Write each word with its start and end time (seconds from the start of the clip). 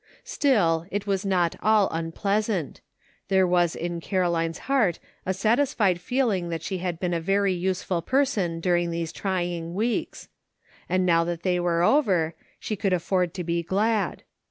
Still, 0.23 0.87
it 0.89 1.05
was 1.05 1.27
not 1.27 1.55
all 1.61 1.87
unpleasant; 1.91 2.81
there 3.27 3.45
was 3.45 3.75
in 3.75 4.01
Caroline's 4.01 4.57
heart 4.65 4.97
a 5.27 5.31
satisfied 5.35 6.01
feeling 6.01 6.49
that 6.49 6.63
she 6.63 6.79
had 6.79 6.99
been 6.99 7.13
a 7.13 7.19
very 7.21 7.53
useful 7.53 8.01
person 8.01 8.59
during 8.59 8.89
these 8.89 9.11
trying 9.11 9.75
weeks; 9.75 10.27
and 10.89 11.05
now 11.05 11.23
that 11.25 11.43
they 11.43 11.59
were 11.59 11.83
over, 11.83 12.33
she 12.59 12.75
could 12.75 12.93
afford 12.93 13.35
to 13.35 13.43
be 13.43 13.61
glad. 13.61 14.23